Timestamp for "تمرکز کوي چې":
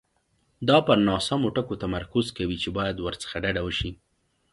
1.83-2.69